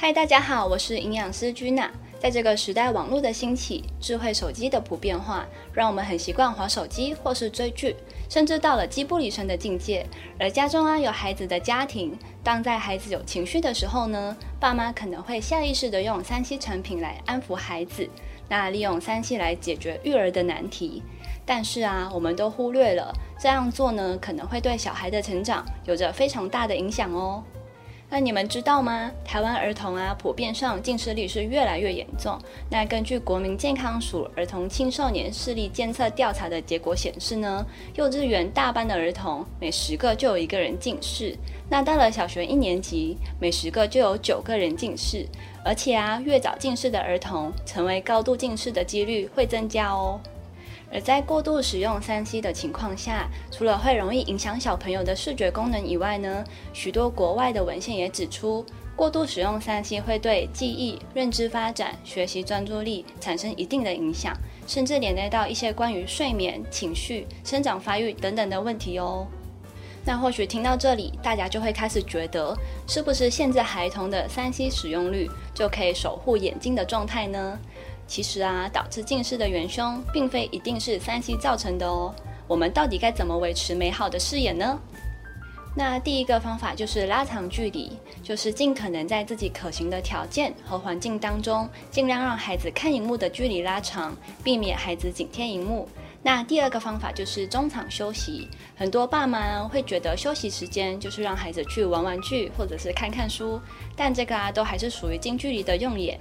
[0.00, 1.90] 嗨，大家好，我是营养师君娜。
[2.20, 7.96] 在这个时代，网络的兴起，智慧手机的普遍化，让我们很习惯划手机或是追剧，
[8.30, 10.06] 甚至到了机不离身的境界。
[10.38, 18.08] 而家中啊有孩子的家庭，当在孩子有情绪的时候呢，爸妈可能会下意识的用三 C 产品来安抚孩子，
[18.48, 21.02] 那利用三 C 来解决育儿的难题。
[21.44, 27.42] 但是啊，我们都忽略了这样做呢，可能会对小孩的成长有着非常大的影响哦。
[28.10, 29.10] 那你们知道吗？
[29.22, 32.38] 台湾儿童啊，普遍上近视率是越来越严重。
[32.70, 41.36] 那根据国民健康署儿童青少年视力监测调查的结果显示呢，幼稚园大班的儿童每十个就有一个人近视。
[41.68, 45.26] 那到了小学一年级，每十个就有九个人近视。
[45.62, 50.18] 而且啊，越早近视的儿童，成为高度近视的几率会增加哦。
[50.92, 58.64] 而在过度使用三 C 的情况下，除了会容易影响小朋友的视觉功能以外呢，许多国外的文献也指出，
[58.96, 64.34] 过度使用三 C 会对记忆、认知发展、学习专注力产生一定的影响，
[64.66, 69.26] 甚至连带到一些关于睡眠、情绪、生长发育等等的问题哦。
[70.04, 77.58] 那或许听到这里，大家就会开始觉得，是不是限制孩童的三 C 使用率就可以守护眼睛的状态呢？
[78.08, 82.12] 其实啊，导致近视的元凶并非一定是三 C 造成的哦。
[82.48, 84.80] 我们到底该怎么维持美好的视野呢？
[85.76, 87.92] 那第一个方法就是拉长距离，
[88.22, 95.86] 就是尽可能在自己可行的条件和环境当中，尽量让孩子看荧幕的距离拉长，避免孩子紧贴荧幕。
[96.20, 98.48] 那第二个方法就是中场休息。
[98.74, 103.60] 很多爸妈会觉得休息时间就是让孩子去玩玩具或者是看看书，
[103.94, 106.18] 但这个啊都还是属于近距离的用眼。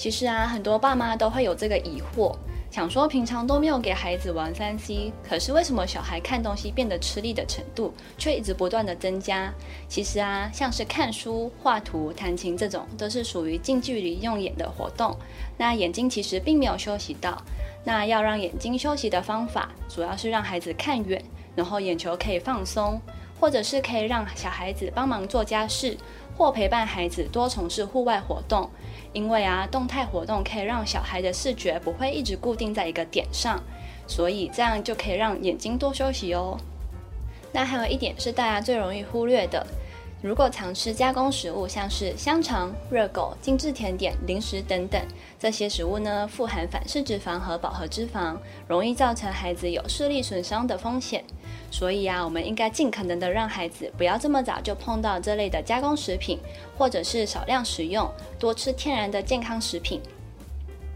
[0.00, 2.34] 其实啊，很多爸妈都会有这个疑惑，
[2.70, 9.52] 想说平常都没有给孩子玩三 C，可是为什么小孩看东西变得吃力的程度却一直不断的增加？
[9.88, 15.14] 其实啊，像是看书、画图、弹琴这种，都是属于近距离用眼的活动。
[15.58, 17.36] 那眼睛其实并没有休息到。
[17.84, 21.22] 那要让眼睛休息的方法，主要是让孩子看远，
[21.54, 22.98] 然后眼球可以放松，
[23.40, 25.96] 或者是可以让小孩子帮忙做家事，
[26.36, 28.68] 或陪伴孩子多从事户外活动。
[29.12, 33.60] 因为啊，动态活动可以让小孩的视觉不会一直固定在一个点上，
[34.06, 36.56] 所以这样就可以让眼睛多休息哦。
[37.50, 39.66] 那还有一点是大家最容易忽略的，
[40.22, 45.02] 如果常吃加工食物，像是香肠、热狗、精致甜点、零食等等，
[45.40, 48.36] 这些食物呢富含反式脂肪和饱和脂肪，
[48.68, 51.24] 容易造成孩子有视力损伤的风险。
[51.70, 56.38] 所以啊，我们应该尽可能的让孩子不要这么早就碰到这类的加工食品，
[56.76, 60.00] 或者是少量食用，多吃天然的健康食品。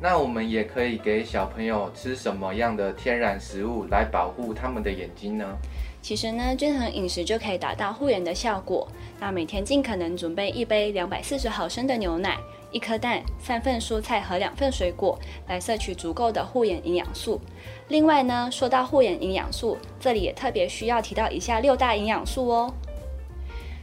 [0.01, 5.57] 那我们也可以给小朋友吃什么样的天然食物来保护他们的眼睛呢？
[6.03, 8.87] 其实呢，均衡饮食就可以达到护眼的效果。
[9.19, 12.37] 那每天尽可能准备一杯两百四十毫升的牛奶。
[12.75, 17.41] 一颗蛋、三份蔬菜和两份水果，来摄取足够的护眼营养素。
[17.87, 22.75] 另外呢，说到护眼营养素，这里也特别需要提到以下六大营养素哦。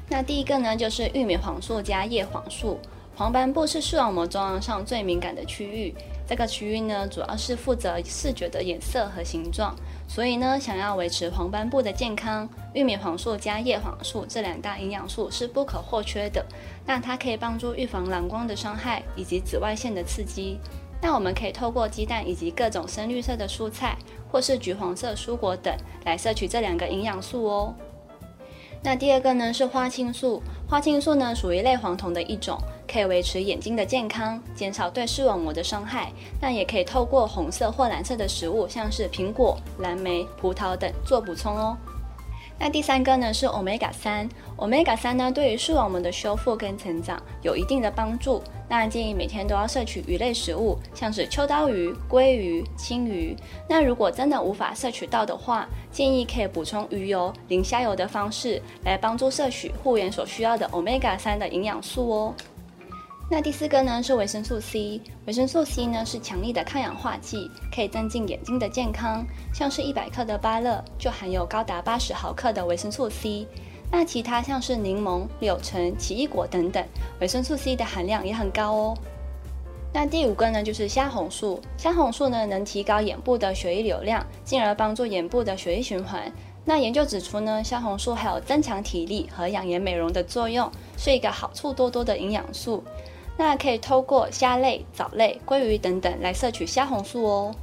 [0.09, 2.77] 那第一个呢，就是玉米黄素加叶黄素。
[3.21, 5.93] 黄斑部是视网膜中央上最敏感的区域。
[6.27, 9.75] 这个区域呢，主要是负责视觉的颜色和形状，
[10.07, 16.43] 所以呢，想要维持黄斑部的健康，玉米黄素加叶黄素这两大营养素是不可或缺的。
[16.83, 20.57] 那它可以帮助预防蓝光的伤害以及紫外线的刺激。
[20.99, 23.95] 那我们可以透过鸡蛋以及各种深绿色的蔬菜，
[24.31, 25.71] 或是橘黄色蔬果等
[26.05, 27.75] 来摄取这两个营养素哦。
[28.83, 32.57] 那第二个呢是花青素，花青素呢属于类黄酮的一种，
[32.89, 36.09] 可以维持眼睛的健康，减少对视网膜的伤害。
[36.39, 41.75] 但也可以透过红色或蓝色的食物，像是苹果、蓝莓、葡萄等做补充哦。
[42.63, 48.39] 那第三个呢是 omega 三，omega 三呢对于视网膜的修复跟成长有一定的帮助。
[48.69, 53.35] 那建议每天都要摄取鱼类食物，像是秋刀鱼、鲑鱼、青鱼。
[53.67, 62.33] 那如果真的无法摄取到的话，建议可以补充鱼油、磷虾油的方式来帮助摄取护眼所需要的 omega 三的营养素哦。
[63.31, 69.25] 那第四个呢是维生素 C，维生素 C 呢是强力的抗氧化剂，可以增进眼睛的健康。
[69.53, 73.47] 像是一百克的芭乐就含有高达八十毫克的维生素 C。
[73.89, 76.85] 那其他像是柠檬、柳橙、奇异果等等，
[77.21, 78.97] 维生素 C 的含量也很高哦。
[79.93, 86.29] 那第五个呢就是虾红素，虾红素呢能提高眼部的血液流量，进而帮助眼部的血液循环。
[86.65, 92.83] 那研究指出呢，虾红素还有增强体力和养颜美容的作用，是一个好处多多的营养素。
[93.37, 97.55] 那可以透过虾类、藻类、鲑鱼等等来摄取虾红素哦。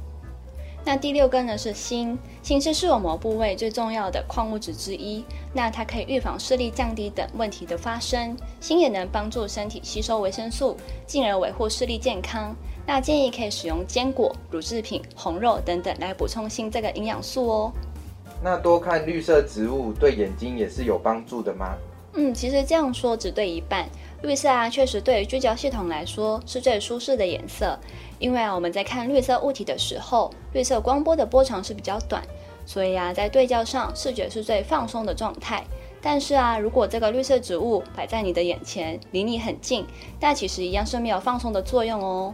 [0.85, 5.23] 那第六个呢是锌，锌是视网膜部位最重要的矿物质之一，
[5.53, 8.35] 那它可以预防视力降低等问题的发生。
[8.61, 12.55] 锌也能帮助身体吸收维生素，进而维护视力健康。
[12.87, 17.73] 那建议可以使用坚果、乳制品、红肉等等来补充锌这个营养素哦。
[18.41, 21.75] 那多看绿色植物对眼睛也是有帮助的吗？
[22.13, 23.87] 嗯，其实这样说只对一半。
[24.21, 27.79] 绿色啊，确实对于聚焦系统来说是最舒适的颜色，
[28.17, 32.21] 因为啊我们在看绿色物体的时候，绿色光波的波长是比较短，
[32.65, 35.63] 所以啊在对焦上视觉是最放松的状态。
[36.01, 39.85] 但是啊，如果这个绿色植物摆在你的眼前，离你很近，
[40.19, 42.33] 但其实一样是没有放松的作用哦。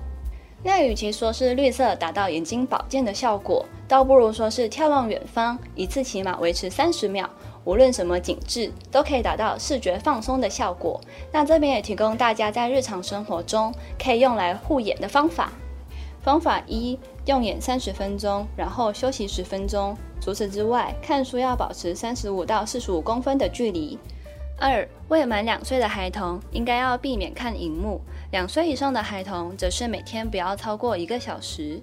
[0.63, 7.29] 那与其说是绿色达到眼睛保健的效果，倒不如说是眺望远方，一次起码维持三十秒。
[7.65, 11.01] 无论什么景致，都可以达到视觉放松的效果。
[11.31, 15.51] 那这边也提供大家在日常生活中可以用来护眼的方法。
[16.21, 19.95] 方法一：用眼三十分钟，然后休息十分钟。
[20.21, 23.99] 除此之外，看书要保持三十五到四十五公分的距离。
[24.57, 27.99] 二、未满两岁的孩童应该要避免看荧幕，
[28.31, 31.79] 两岁以上的孩童则是每天不要超过一个小时。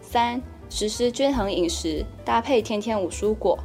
[0.00, 3.58] 三、实施均衡饮食，搭配天天五蔬果。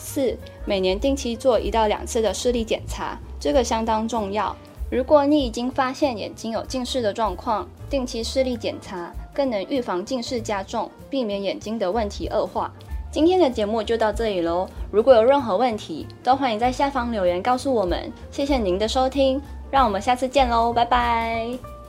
[0.00, 4.56] 四、每年定期做一到两次的视力检查，这个相当重要。
[4.90, 12.72] 如果你已经发现眼睛有近视的状况，定期视力检查更能预防近视加重，避免眼睛的问题恶化。
[13.12, 18.10] 今天的节目就到这里喽，如果有任何问题，都欢迎在下方留言告诉我们。
[18.30, 21.79] 谢谢您的收听，让我们下次见喽，拜拜。